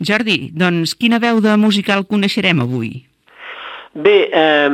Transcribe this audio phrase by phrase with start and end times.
[0.00, 3.04] Jordi, doncs quina veu de musical coneixerem avui?
[3.96, 4.68] Bé, eh,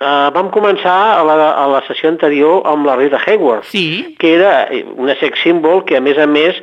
[0.00, 4.14] eh, vam començar a la, a la sessió anterior amb la Rita Hayworth, Sí.
[4.18, 6.54] que era una sex symbol que, a més a més,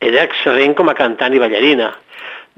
[0.00, 1.92] era excel·lent com a cantant i ballarina.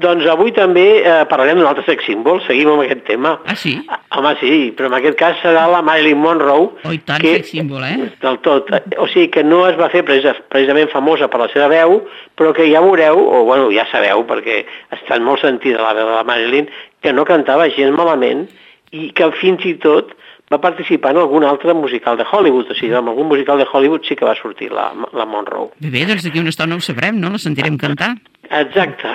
[0.00, 3.34] Doncs avui també eh, parlarem d'un altre sex symbol, seguim amb aquest tema.
[3.46, 3.74] Ah, sí?
[3.92, 6.70] Ah, Home, sí, però en aquest cas serà la Marilyn Monroe.
[6.84, 8.08] Oh, i tant, que- sex symbol, eh?
[8.22, 8.70] Del tot.
[8.98, 12.00] O sigui que no es va fer precisa, precisament famosa per la seva veu,
[12.36, 16.08] però que ja veureu, o bueno, ja sabeu, perquè ha estat molt sentida la veu
[16.08, 16.68] de la Marilyn,
[17.02, 18.48] que no cantava gens malament
[18.92, 20.16] i que fins i tot
[20.52, 24.04] va participar en algun altre musical de Hollywood, o sigui, en algun musical de Hollywood
[24.04, 25.70] sí que va sortir la, la Monroe.
[25.80, 27.30] Bé, bé, doncs d'aquí una estona ho sabrem, no?
[27.32, 28.16] La sentirem cantar.
[28.50, 29.14] Exacte.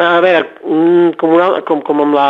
[0.00, 2.28] A veure, mm, com, una, com, com amb la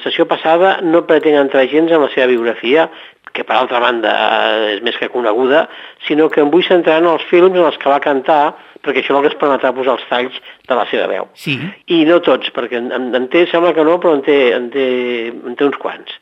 [0.00, 2.86] sessió passada, no pretenc entrar gens en la seva biografia,
[3.32, 5.66] que per altra banda eh, és més que coneguda,
[6.06, 9.14] sinó que em vull centrar en els films en els que va cantar, perquè això
[9.16, 11.28] el que es permetrà posar els talls de la seva veu.
[11.38, 11.56] Sí.
[11.94, 14.86] I no tots, perquè en, en, té, sembla que no, però en té, en té,
[15.32, 16.16] en té uns quants.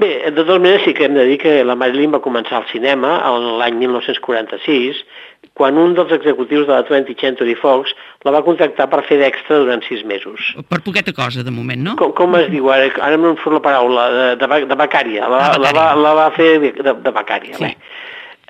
[0.00, 2.68] Bé, de totes maneres sí que hem de dir que la Marilyn va començar al
[2.70, 3.18] cinema
[3.60, 5.02] l'any 1946,
[5.56, 7.92] quan un dels executius de la 20th Century Fox
[8.24, 10.52] la va contractar per fer d'extra durant sis mesos.
[10.70, 11.96] Per poqueta cosa, de moment, no?
[12.00, 12.88] Com, com es diu ara?
[13.02, 15.28] Ara no em surt la paraula, de, de, de becària.
[15.28, 17.56] La, Ah, la, va, la va fer de, de becària.
[17.58, 17.66] Sí.
[17.66, 17.74] Bé.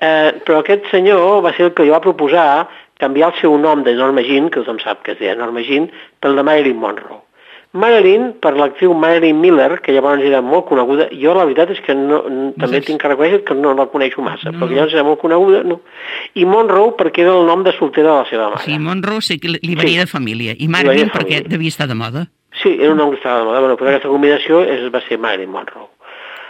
[0.01, 2.45] Eh, però aquest senyor va ser el que li va proposar
[3.01, 5.89] canviar el seu nom de Norma Jean, que tothom sap que es deia Norma Jean,
[6.21, 7.19] pel de Marilyn Monroe.
[7.73, 11.93] Marilyn, per l'actriu Marilyn Miller, que llavors era molt coneguda, jo la veritat és que
[11.95, 12.17] no,
[12.59, 12.87] també saps?
[12.89, 14.67] tinc que reconèixer que no la coneixo massa, No, no.
[14.73, 15.77] llavors era molt coneguda, no.
[16.35, 18.65] I Monroe perquè era el nom de soltera de la seva mare.
[18.65, 19.97] Sí, Monroe sé que li- venia Sí.
[20.03, 20.55] de família.
[20.59, 21.47] I Marilyn de perquè família.
[21.47, 22.27] devia estar de moda.
[22.61, 25.17] Sí, era un nom que estava de moda, bueno, però aquesta combinació és, va ser
[25.17, 25.87] Marilyn Monroe.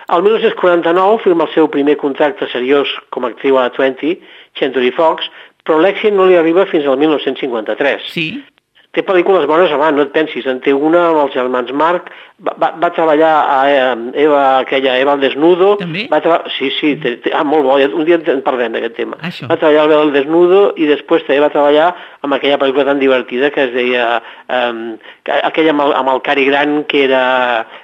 [0.09, 4.19] El 1949 firma el seu primer contracte seriós com a actriu a la 20
[4.59, 5.23] Century Fox,
[5.65, 8.09] però l'èxit no li arriba fins al 1953.
[8.11, 8.31] Sí?
[8.91, 10.43] Té pel·lícules bones abans, no et pensis.
[10.51, 12.09] En té una amb els germans Marc,
[12.43, 13.93] va, va, va treballar a eh,
[14.25, 15.77] Eva, aquella Eva al Desnudo.
[15.79, 16.09] També?
[16.11, 16.19] Va.
[16.57, 17.31] Sí, sí, té, té...
[17.31, 19.15] Ah, molt bo, un dia en parlem d'aquest tema.
[19.23, 19.47] Això.
[19.47, 21.87] Va treballar a Eva al Desnudo i després també va treballar
[22.27, 24.09] amb aquella pel·lícula tan divertida que es deia...
[24.51, 24.83] Um,
[25.39, 27.23] aquella amb el, amb el Cari Gran que era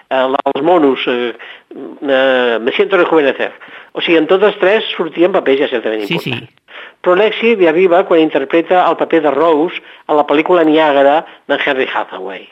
[0.10, 1.32] eh, la dels monos, eh,
[1.72, 3.54] eh, Me siento rejuvenecer.
[3.94, 6.52] O sigui, en totes tres sortien papers ja certament Sí, importants.
[6.52, 6.64] sí.
[7.02, 11.60] Però l'èxit li arriba quan interpreta el paper de Rose a la pel·lícula Niagara d'en
[11.64, 12.48] Henry Hathaway.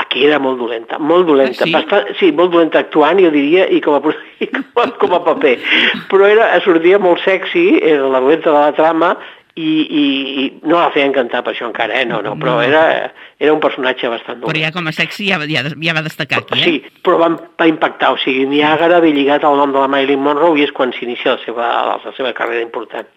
[0.00, 1.64] Aquí era molt dolenta, molt dolenta.
[1.64, 1.72] Ah, sí?
[1.74, 4.14] Bastant, sí, molt dolenta actuant, jo diria, i com a,
[4.44, 5.56] i com a, com a paper.
[6.10, 9.10] Però era, sortia molt sexy, era la dolenta de la trama,
[9.58, 10.04] i, i,
[10.40, 12.06] i no la feien cantar per això encara, eh?
[12.08, 12.62] No, no, però No.
[12.62, 14.54] era, era un personatge bastant dolent.
[14.54, 16.64] Però ja com a sexy ja, ja, ja va destacar aquí, eh?
[16.64, 20.22] Sí, però va, va impactar, o sigui, Niagara ve lligat al nom de la Marilyn
[20.22, 21.72] Monroe i és quan s'inicia la seva,
[22.06, 23.10] la seva carrera important.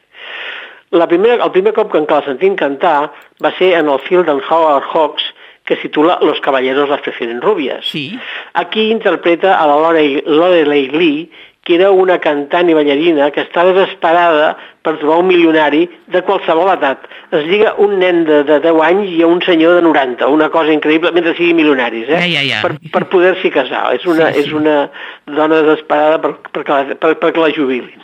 [0.93, 3.11] La primera, el primer cop que la sentim cantar
[3.43, 5.23] va ser en el film d'en Howard Hawks
[5.65, 7.85] que titula Los caballeros las prefieren rubias.
[7.85, 8.19] Sí.
[8.53, 11.31] Aquí interpreta a la Lorelei, Lorelei Lee,
[11.63, 14.49] que era una cantant i ballarina que està desesperada
[14.83, 17.05] per trobar un milionari de qualsevol edat.
[17.31, 20.49] Es lliga un nen de, de 10 anys i a un senyor de 90, una
[20.51, 22.19] cosa increïble, mentre siguin milionaris, eh?
[22.19, 22.59] Ja, ja, ja.
[22.67, 23.85] Per, per poder-s'hi casar.
[23.95, 24.49] És una, Sí, sí.
[24.49, 24.89] és una
[25.25, 26.35] dona desesperada per,
[26.67, 28.03] la, per, perquè la jubilin.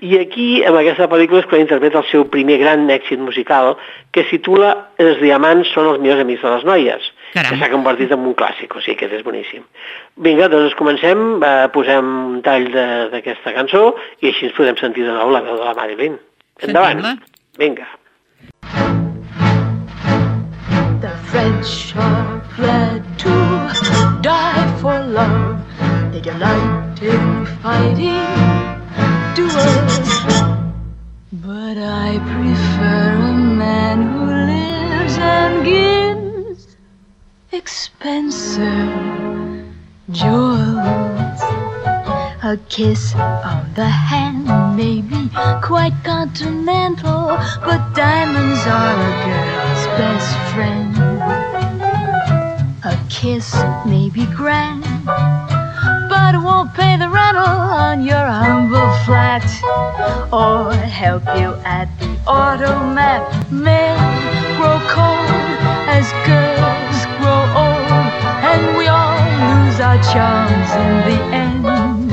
[0.00, 3.72] I aquí, amb aquesta pel·lícula, és quan interpreta el seu primer gran èxit musical,
[4.14, 7.50] que es titula Els diamants són els millors amics de les noies, Caram.
[7.50, 9.62] que s'ha convertit en un clàssic, o sigui que és boníssim.
[10.16, 12.04] Vinga, doncs comencem, eh, posem
[12.34, 15.64] un tall de- d'aquesta cançó i així ens podem sentir de nou la veu de
[15.64, 16.18] la Marilyn.
[16.62, 17.02] Endavant.
[17.02, 17.16] Sentim-la?
[17.58, 17.88] Vinga.
[21.00, 23.34] The French are fled to
[24.22, 25.58] die for love.
[26.12, 28.57] They delight in fighting
[31.30, 36.76] But I prefer a man who lives and gives
[37.52, 38.90] expensive
[40.10, 41.40] jewels.
[42.42, 45.30] A kiss on the hand may be
[45.62, 50.98] quite continental, but diamonds are a girl's best friend.
[52.84, 53.54] A kiss
[53.86, 54.84] may be grand,
[56.18, 57.54] but won't pay the rental
[57.86, 59.46] on your humble flat
[60.32, 60.72] or
[61.02, 63.20] help you at the automat.
[63.52, 63.96] Men
[64.56, 65.58] grow cold
[65.96, 68.10] as girls grow old,
[68.50, 72.10] and we all lose our charms in the end.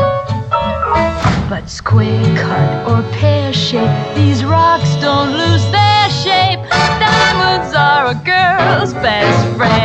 [1.52, 6.62] But square cut or pear shape, these rocks don't lose their shape.
[7.06, 9.85] Diamonds are a girl's best friend.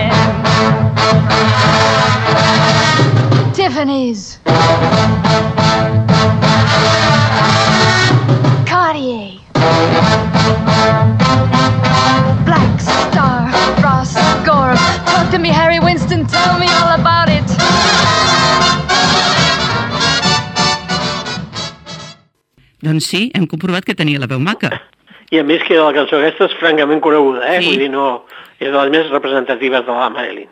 [22.82, 24.72] Doncs sí, hem comprovat que tenia la veu maca.
[25.30, 27.60] I a més que la cançó aquesta és francament coneguda, eh?
[27.60, 27.68] Sí.
[27.70, 28.06] Vull dir, no,
[28.58, 30.48] és de les més representatives de la Marilyn.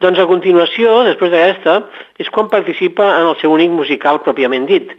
[0.00, 1.76] Doncs a continuació, després d'aquesta,
[2.22, 4.94] és quan participa en el seu únic musical pròpiament dit.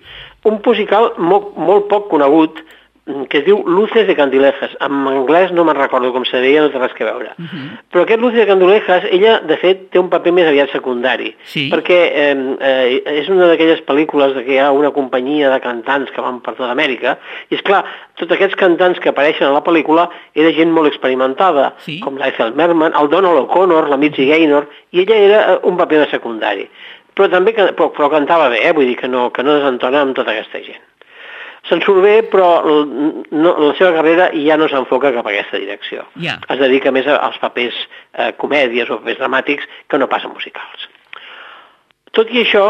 [0.45, 2.61] Un musical molt, molt poc conegut,
[3.29, 4.75] que es diu Luces de Candilejas.
[4.79, 7.31] En anglès no me'n recordo com se deia, no té res que veure.
[7.37, 7.69] Uh -huh.
[7.91, 11.35] Però aquest Luces de Candilejas, ella, de fet, té un paper més aviat secundari.
[11.43, 11.69] Sí.
[11.71, 16.11] Perquè eh, eh, és una d'aquelles pel·lícules de que hi ha una companyia de cantants
[16.11, 17.17] que van per tota Amèrica,
[17.49, 17.83] i és clar,
[18.15, 21.99] tots aquests cantants que apareixen a la pel·lícula era gent molt experimentada, Sí.
[21.99, 25.99] com l'Ethel Merman, el Donald O'Connor, la Mitzi Gaynor, i ella era eh, un paper
[25.99, 26.69] de secundari.
[27.15, 28.71] Però també però, però cantava bé, eh?
[28.73, 30.90] vull dir que no, que no desentona amb tota aquesta gent.
[31.69, 36.07] Se'n surt bé, però no, la seva carrera ja no s'enfoca cap a aquesta direcció.
[36.23, 36.39] Ja.
[36.49, 37.75] Es dedica més als papers
[38.17, 40.87] eh, comèdies o papers dramàtics que no pas a musicals.
[42.17, 42.65] Tot i això,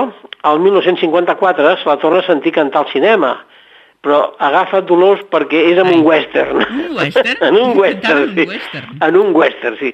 [0.46, 3.32] el 1954 se la torna a sentir cantar al cinema,
[4.02, 5.96] però agafa dolors perquè és en Ai.
[5.96, 6.62] un western.
[6.62, 7.42] Un western?
[7.48, 8.46] en un western, en un sí.
[8.50, 9.00] western.
[9.08, 9.92] En un western, sí.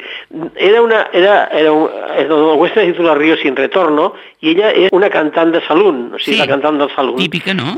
[0.55, 4.89] Era una, era, era un, el western es titula Río sin retorno i ella és
[4.95, 6.41] una cantant de saloon, o sigui, Sí.
[6.41, 7.19] la cantant del saloon.
[7.19, 7.77] Típica, no?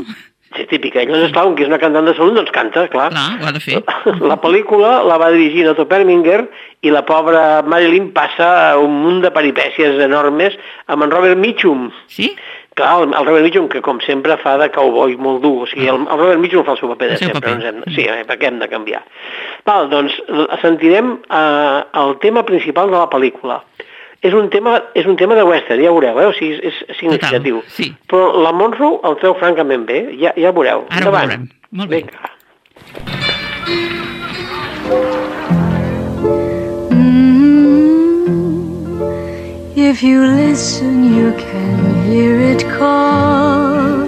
[0.55, 1.01] Sí, típica.
[1.03, 3.09] I llavors, clar, com que és una cantant de saloon, doncs canta, clar.
[3.13, 3.81] Clar, ho ha de fer.
[4.25, 6.39] La pel·lícula la va dirigir Otto Perminger
[6.81, 8.47] i la pobra Marilyn passa
[8.81, 10.57] un munt de peripècies enormes
[10.89, 11.91] amb en Robert Mitchum.
[12.09, 12.31] Sí?
[12.79, 15.67] Clar, el, el Robert Mitchum, que com sempre fa de cowboy molt dur.
[15.67, 17.41] O sigui, el, el Robert Mitchum fa el seu paper de El seu sempre.
[17.45, 17.55] paper.
[17.59, 19.03] Doncs hem, sí, eh, perquè hem de canviar.
[19.69, 20.17] Val, doncs
[20.63, 23.61] sentirem eh, el tema principal de la pel·lícula.
[24.21, 26.27] És un tema, és un tema de western, ja veureu, eh?
[26.27, 27.61] o sigui, és, és significatiu.
[27.61, 27.87] Total, sí.
[28.11, 30.83] Però la Monroe el treu francament bé, ja, ja veureu.
[30.91, 31.47] Ara ho veurem.
[31.71, 32.03] Molt bé.
[32.03, 33.29] Vinga.
[38.19, 44.07] Mm, If you listen, you can hear it call.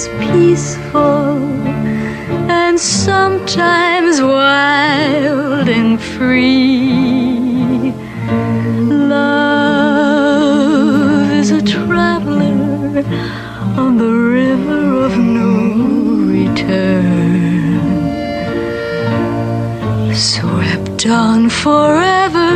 [0.00, 1.42] It's peaceful
[2.48, 7.92] and sometimes wild and free.
[9.10, 9.72] Love
[11.32, 13.02] is a traveler
[13.76, 15.50] on the river of no
[16.36, 17.80] return,
[20.14, 22.54] swept on forever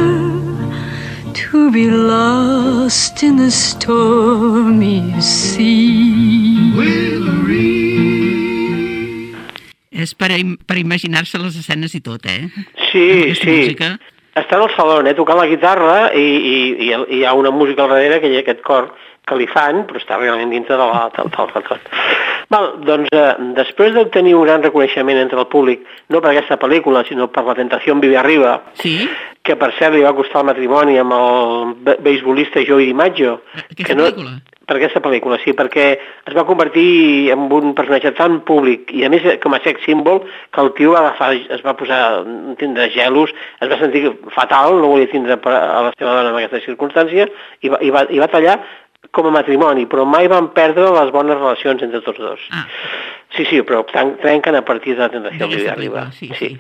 [1.34, 6.51] to be lost in the stormy sea.
[10.02, 12.48] És per, im- per imaginar-se les escenes i tot, eh?
[12.90, 13.06] Sí,
[13.38, 13.46] sí.
[13.50, 13.92] música.
[14.34, 16.54] Està en el saló, eh, tocant la guitarra i, i,
[16.88, 18.88] i hi ha una música al darrere que hi ha aquest cor
[19.26, 21.90] que li fan, però està realment dintre de la, del, del retot.
[22.52, 27.04] Val, doncs, eh, després d'obtenir un gran reconeixement entre el públic, no per aquesta pel·lícula,
[27.08, 29.08] sinó per La tentació en vive arriba, Sí?
[29.42, 33.40] que per cert li va costar el matrimoni amb el be- beisbolista Joey DiMaggio.
[33.54, 34.40] Aquesta que no, pel·lícula?
[34.62, 35.86] Per aquesta pel·lícula, sí, perquè
[36.26, 40.20] es va convertir en un personatge tan públic i a més com a sex símbol
[40.54, 42.22] que el tio va agafar, es va posar a
[42.60, 46.62] tindre gelos, es va sentir fatal, no volia tindre a la seva dona en aquesta
[46.64, 47.26] circumstància
[47.62, 48.60] i va, i va, i va tallar
[49.12, 52.40] com a matrimoni, però mai van perdre les bones relacions entre tots dos.
[52.50, 52.66] Ah,
[53.32, 56.02] Sí, sí, però tren- trenquen a partir de la tentació D'aquesta arriba.
[56.02, 56.58] pel·lícula, sí, sí.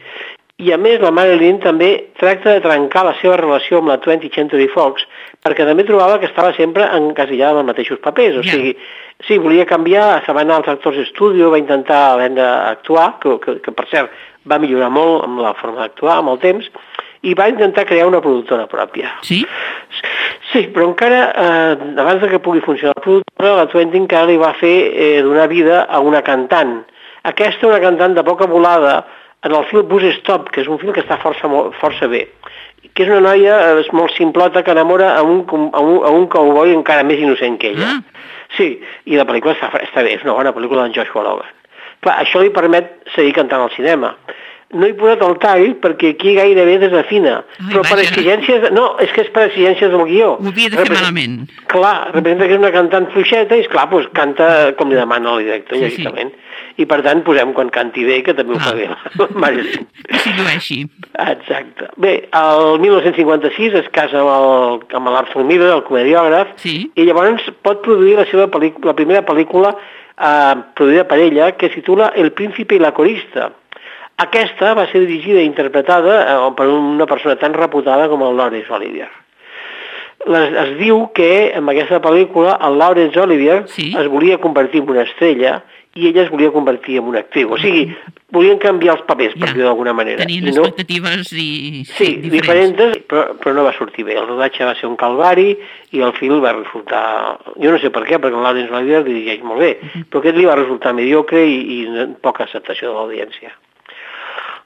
[0.64, 4.32] I a més, la Marilyn també tracta de trencar la seva relació amb la 20th
[4.34, 5.04] Century Fox
[5.44, 8.36] perquè també trobava que estava sempre encasillada en els mateixos papers.
[8.38, 8.52] O Ja.
[8.52, 8.76] sigui,
[9.26, 13.38] sí, volia canviar, se va anar als actors d'estudi, va intentar aprendre a actuar, que,
[13.40, 14.10] que, que per cert
[14.50, 16.70] va millorar molt amb la forma d'actuar amb el temps,
[17.22, 19.12] i va intentar crear una productora pròpia.
[19.22, 19.44] sí?
[20.52, 24.36] Sí, però encara, eh, abans de que pugui funcionar la productora, la Twenty encara li
[24.36, 26.82] va fer eh, donar vida a una cantant.
[27.24, 29.06] Aquesta, una cantant de poca volada,
[29.42, 31.48] en el film Bus Stop, que és un film que està força,
[31.80, 32.26] força bé,
[32.92, 36.12] que és una noia eh, és molt simplota que enamora a un, a un, a
[36.12, 37.96] un cowboy encara més innocent que ella.
[37.96, 38.28] Ah.
[38.58, 38.74] Sí,
[39.08, 41.58] i la pel·lícula està, està bé, és una bona pel·lícula d'en Joshua Logan.
[42.02, 44.12] Clar, això li permet seguir cantant al cinema.
[44.72, 48.08] No he posat el tall perquè aquí gairebé desafina, Ai, però per vaja.
[48.08, 48.70] exigències...
[48.72, 50.30] No, és que és per exigències del guió.
[50.40, 51.50] Ho havia de fer Representa- malament.
[51.68, 54.48] Clar, representa que és una cantant fluixeta i, esclar, doncs, canta
[54.78, 56.32] com li demana el director, Sí, sí, lògicament.
[56.80, 58.74] I, per tant, posem quan canti bé, que també ho fa Ah.
[58.80, 58.88] bé.
[60.08, 60.78] Que sedueixi.
[61.20, 61.88] Exacte.
[61.96, 66.90] Bé, el 1956 es casa amb el- amb l'Arthur Miller, el comediògraf, Sí.
[66.96, 69.76] i llavors pot produir la seva pel·lícula, la primera pel·lícula
[70.18, 73.50] eh, produïda per ella, que es titula El príncipe i la corista.
[74.16, 78.70] Aquesta va ser dirigida i interpretada eh, per una persona tan reputada com el Laurence
[78.72, 79.08] Olivier.
[80.30, 83.92] Les, es diu que amb aquesta pel·lícula el Laurence Olivier Sí.
[83.98, 85.62] es volia convertir en una estrella
[85.94, 87.50] i ella es volia convertir en una actriu.
[87.52, 87.90] O sigui,
[88.32, 89.52] volien canviar els papers, per Ja.
[89.54, 90.22] dir-ho d'alguna manera.
[90.22, 91.82] Tenien I no, expectatives i...
[91.84, 94.14] Sí, diferents, però, però no va sortir bé.
[94.16, 95.50] El rodatge va ser un calvari
[95.90, 97.38] i el film va resultar...
[97.58, 99.74] Jo no sé per què, perquè el Laurence Olivier dirigeix molt bé,
[100.08, 103.52] però aquest li va resultar mediocre i, i poca acceptació de l'audiència.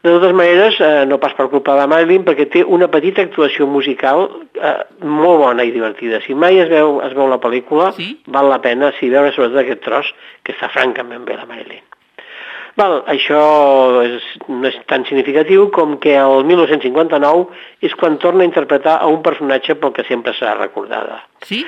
[0.07, 3.67] De totes maneres, eh, no pas per culpa de Marilyn, perquè té una petita actuació
[3.67, 4.21] musical
[4.55, 6.21] eh, molt bona i divertida.
[6.23, 8.13] Si mai es veu, es veu la pel·lícula, Sí?
[8.31, 10.13] val la pena si veure sobretot aquest tros,
[10.47, 11.83] que està francament bé la Marilyn.
[12.77, 13.41] Val, això
[14.05, 17.47] és, no és tan significatiu com que el 1959
[17.89, 21.23] és quan torna a interpretar a un personatge pel que sempre serà recordada.
[21.43, 21.65] Sí?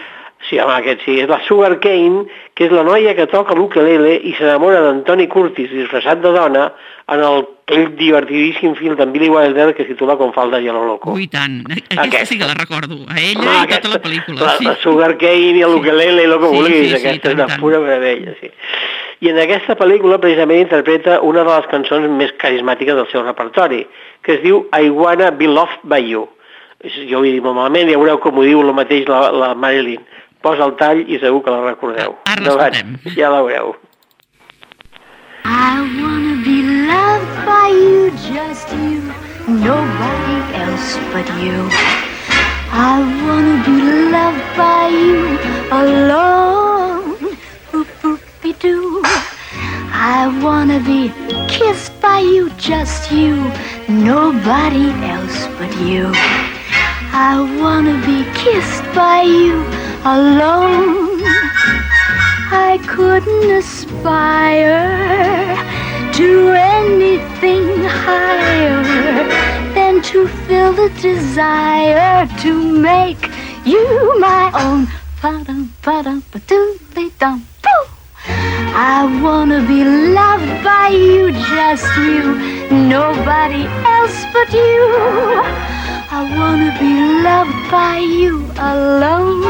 [0.47, 2.23] Sí, home, aquest sí, és la Sugar Cane,
[2.55, 6.69] que és la noia que toca l'ukelele i s'enamora d'Antoni Curtis disfressat de dona
[7.11, 11.11] en el, aquell divertidíssim film d'en Billy Wilder que es titula Com falda Yellow Loco.
[11.13, 11.59] Ui, tant.
[11.67, 12.27] Aquesta, Aquesta.
[12.31, 13.01] sí que la recordo.
[13.11, 14.41] A ella Home, i aquesta- tota la pel·lícula.
[14.47, 14.65] La, sí.
[14.65, 17.35] la Sugar Cane i l'ukelele i el que Sí, vulguis, sí, sí, aquesta tant, és
[17.43, 17.61] una tant.
[17.61, 18.51] pura meravella, sí.
[19.21, 23.83] I en aquesta pel·lícula precisament interpreta una de les cançons més carismàtiques del seu repertori,
[24.23, 26.29] que es diu I Wanna Be Loved by You.
[27.11, 29.49] Jo ho he dit molt malament, ja veureu com ho diu el mateix la, la
[29.59, 29.99] Marilyn.
[30.43, 32.17] Posa el tall i segur que la recordeu.
[32.31, 32.97] Ara l'escoltem.
[33.17, 33.75] Ja la veureu.
[35.45, 36.57] I wanna be
[36.91, 39.01] loved by you, just you,
[39.47, 41.69] nobody else but you.
[42.71, 43.77] I wanna be
[44.15, 45.39] loved by you
[45.73, 47.39] alone.
[47.73, 47.99] Boop.
[50.01, 51.13] I wanna be
[51.49, 53.35] kissed by you, just you,
[53.89, 56.13] nobody else but you.
[57.13, 61.21] I wanna be kissed by you alone.
[62.51, 64.87] I couldn't aspire
[66.15, 68.83] to anything higher
[69.75, 73.31] than to feel the desire to make
[73.65, 74.89] you my own.
[78.81, 82.35] I wanna be loved by you, just you,
[82.71, 85.78] nobody else but you.
[86.11, 89.45] I wanna be loved by you alone.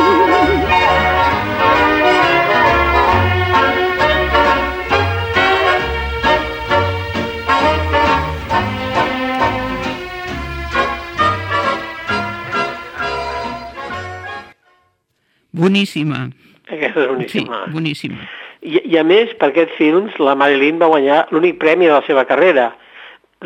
[15.53, 16.29] Boníssima.
[16.69, 17.67] Aquesta és Sí, boníssima.
[17.73, 18.29] boníssima.
[18.61, 22.03] I, I a més, per aquests films, la Marilyn va guanyar l'únic premi de la
[22.07, 22.73] seva carrera.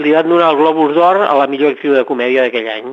[0.01, 2.93] Li van donar el Globus d'Or a la millor actriu de comèdia d'aquell any.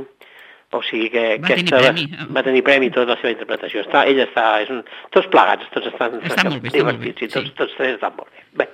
[0.75, 2.03] O sigui que Va tenir aquesta premi.
[2.13, 3.81] Va, va tenir premi tota la seva interpretació.
[3.85, 4.83] Està, ella està, és un,
[5.15, 7.55] tots plegats, tots estan, Està molt bé, està molt bé, divertits, i tots, sí.
[7.57, 8.45] tots tres estan molt bé.
[8.61, 8.67] bé.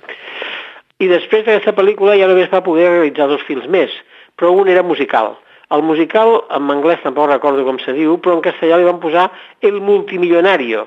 [0.99, 3.95] I després d'aquesta pel·lícula ja només va poder realitzar dos films més,
[4.35, 5.37] però un era musical.
[5.75, 9.29] El musical, en anglès tampoc recordo com se diu, però en castellà li van posar
[9.65, 10.85] El multimillonario.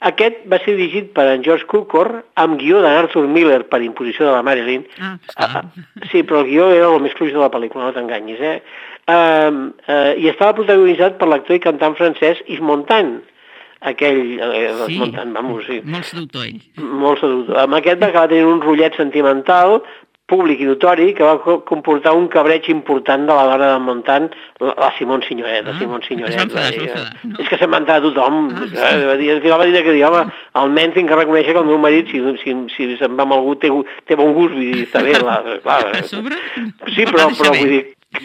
[0.00, 2.08] Aquest va ser dirigit per en George Cukor
[2.40, 4.86] amb guió d'en Arthur Miller per imposició de la Marilyn.
[4.98, 7.92] Ah, Ah, ah, sí, però el guió era el més fluix de la pel·lícula, no
[7.92, 8.62] t'enganyis, eh?
[9.10, 13.20] Uh, uh, I estava protagonitzat per l'actor i cantant francès Yves Montand,
[13.80, 16.60] aquell, eh, Sí, Montand, vamos, sí, molt seductor ell.
[16.80, 17.58] molt seductor.
[17.64, 19.82] Amb aquest va acabar tenint un rotllet sentimental
[20.30, 24.30] públic i notori que va co- comportar un cabreig important de la dona de Montant,
[24.62, 26.30] la, la Simone Signoret, la Ah, Signoret.
[26.30, 27.36] es va enfadar, va va dir, no?
[27.42, 28.40] És que se'n va entrar tothom.
[28.54, 29.04] Ah, sí.
[29.10, 30.24] va dir, al final va dir que dir, home,
[30.64, 33.56] almenys tinc que reconèixer que el meu marit, si, si, si se'n va amb algú,
[33.60, 33.70] té,
[34.06, 35.18] té bon gust, vull dir, està bé.
[35.20, 36.36] La, clar, A sobre?
[36.94, 37.82] Sí, va però, però vull dir,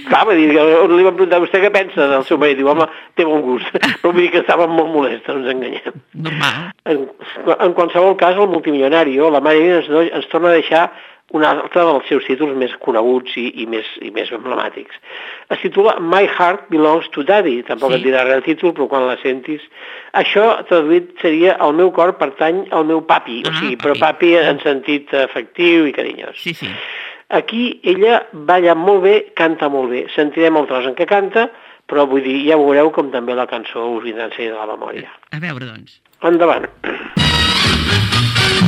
[0.10, 3.26] clar, vull dir, li van preguntar vostè què pensa del seu marit, diu, home, té
[3.28, 3.70] bon gust,
[4.02, 6.00] però vull dir que estava molt molesta, no ens enganyem.
[6.28, 6.72] Normal.
[6.86, 7.04] En,
[7.60, 10.88] en qualsevol cas, el multimilionari, la Marilyn ens, ens torna a deixar
[11.34, 14.96] un altre dels seus títols més coneguts i, i, més, i més emblemàtics.
[15.52, 17.98] Es titula My Heart Belongs to Daddy, tampoc Sí.
[17.98, 19.62] et dirà res el títol, però quan la sentis...
[20.14, 23.84] Això, traduït, seria El meu cor pertany al meu papi, o Ah, sigui, papi.
[23.88, 26.38] però papi en sentit afectiu i carinyós.
[26.40, 26.70] Sí, sí.
[27.30, 30.06] Aquí ella balla molt bé, canta molt bé.
[30.16, 31.50] Sentirem el tros en què canta,
[31.90, 35.10] però vull dir, ja veureu com també la cançó us vindrà a de la memòria.
[35.34, 36.00] A veure, doncs.
[36.22, 36.70] Endavant.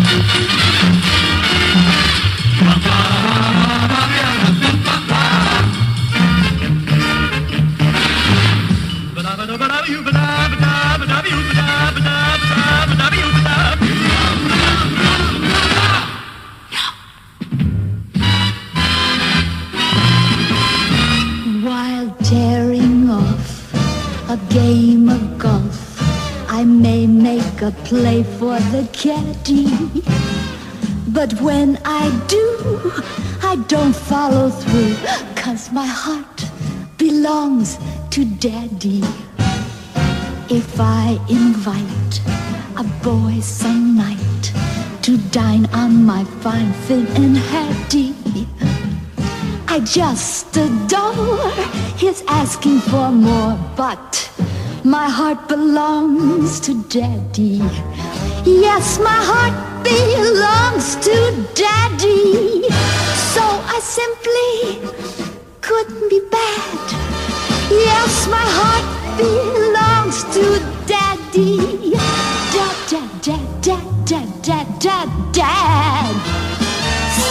[0.07, 0.26] While
[27.71, 29.67] play for the caddy.
[31.07, 32.91] But when I do,
[33.41, 34.95] I don't follow through,
[35.35, 36.45] cause my heart
[36.97, 37.77] belongs
[38.11, 39.01] to daddy.
[40.49, 42.21] If I invite
[42.77, 44.53] a boy some night
[45.01, 48.15] to dine on my fine Finn and Hattie,
[49.67, 51.51] I just adore
[51.97, 54.26] his asking for more, but
[54.87, 57.59] my heart belongs to daddy.
[58.45, 61.15] Yes, my heart belongs to
[61.53, 62.63] daddy.
[63.35, 64.79] So I simply
[65.59, 66.87] couldn't be bad.
[67.69, 70.43] Yes, my heart belongs to
[70.87, 71.91] daddy.
[72.55, 76.15] Dad, dad, dad, dad, dad, dad, dad, dad.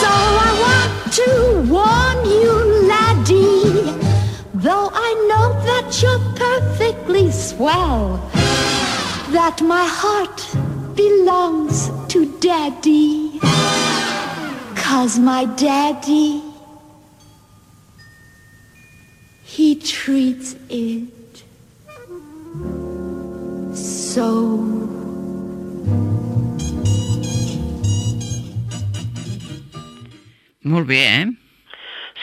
[0.00, 0.12] So
[0.46, 1.30] I want to
[1.72, 2.52] warn you,
[2.86, 3.96] laddie,
[4.52, 6.36] though I know that you're
[7.26, 8.16] perfectly swell,
[9.32, 13.38] that my heart belongs to daddy.
[14.76, 16.42] Cause my daddy,
[19.44, 21.44] he treats it
[23.74, 24.62] so.
[30.62, 31.26] Molt bé, eh?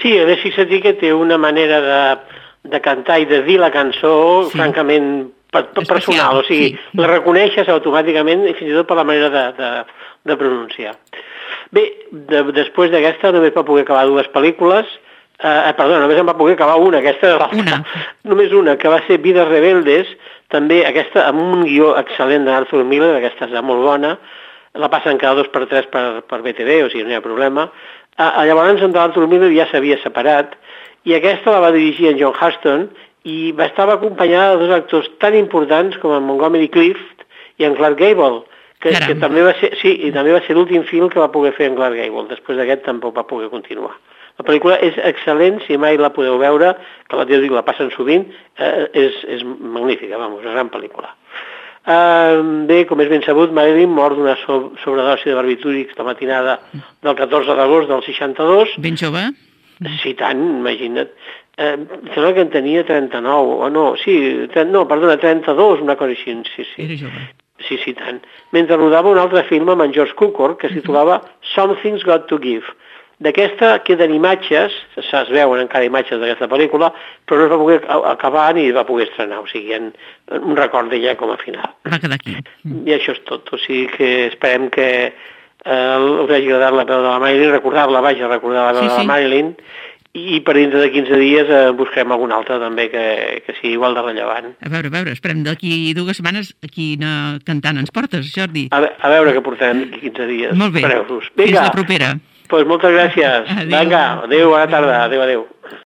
[0.02, 2.33] Sí, a més, fixa't té una manera de,
[2.64, 4.58] de cantar i de dir la cançó, Sí.
[4.58, 6.40] francament, per, per personal.
[6.42, 6.98] O sigui, sí.
[6.98, 9.72] la reconeixes automàticament i fins i tot per la manera de, de,
[10.32, 10.96] de pronunciar.
[11.74, 14.90] Bé, de, després d'aquesta només va poder acabar dues pel·lícules,
[15.40, 17.60] eh, eh, perdona, només en va poder acabar una, aquesta era l'altra.
[17.62, 18.06] Una.
[18.32, 20.14] Només una, que va ser Vides Rebeldes,
[20.54, 24.18] també aquesta amb un guió excel·lent d'Arthur Miller, aquesta és molt bona,
[24.74, 27.68] la passen cada dos per tres per, per BTV, o sigui, no hi ha problema.
[28.18, 30.54] Ah, llavors, en Arthur Miller ja s'havia separat,
[31.04, 32.88] i aquesta la va dirigir en John Huston,
[33.24, 37.24] i va estar acompanyada de dos actors tan importants com en Montgomery Clift
[37.60, 38.44] i en Clark Gable,
[38.84, 39.08] que, Caram.
[39.08, 41.70] que també va ser, sí, i també va ser l'últim film que va poder fer
[41.72, 42.28] en Clark Gable.
[42.32, 43.94] Després d'aquest tampoc va poder continuar.
[44.40, 46.74] La pel·lícula és excel·lent, si mai la podeu veure,
[47.08, 48.26] que la, dic, la passen sovint,
[48.58, 51.14] eh, és, és magnífica, vamos, una gran pel·lícula.
[51.84, 56.54] Uh, bé, com és ben sabut, Marilyn mor d'una so sobredosi de barbitúrics la matinada
[57.04, 58.78] del 14 d'agost del 62.
[58.84, 59.26] Ben jove?
[60.02, 61.14] Sí, tant, imagina't.
[61.58, 64.16] Eh, em sembla que en tenia 39, o no, sí,
[64.54, 66.86] 30, no, perdona, 32, una cosa així, sí, sí.
[66.88, 67.26] Era jove.
[67.64, 68.24] Sí, sí, tant.
[68.52, 71.22] Mentre rodava un altre film amb en George Cukor que es titulava
[71.54, 72.66] Something's Got to Give.
[73.24, 76.90] D'aquesta queden imatges, es veuen encara imatges d'aquesta pel·lícula,
[77.30, 77.78] però no es va poder
[78.10, 79.92] acabar ni es va poder estrenar, o sigui, en,
[80.34, 81.70] en un record d'ella com a final.
[81.88, 82.36] Va quedar aquí.
[82.66, 84.90] I això és tot, o sigui que esperem que
[85.66, 88.88] eh, us hagi agradat la veu de la Marilyn, recordar-la, vaja, recordar la veu Sí,
[88.90, 89.08] de la sí.
[89.08, 89.54] Marilyn,
[90.14, 93.06] i per dintre de 15 dies eh, buscarem algun altre també que,
[93.48, 94.52] que sigui igual de rellevant.
[94.62, 97.14] A veure, a veure, esperem d'aquí dues setmanes a quina
[97.48, 98.68] cantant ens portes, Jordi.
[98.72, 100.54] A, a veure què portem d'aquí 15 dies.
[100.54, 100.84] Molt bé.
[100.86, 101.32] Espereu-vos.
[101.34, 102.12] Fins Vinga, la propera.
[102.54, 103.50] pues moltes gràcies.
[103.50, 103.80] Adéu.
[103.80, 105.04] Vinga, adéu, bona tarda.
[105.08, 105.48] Adéu, adéu.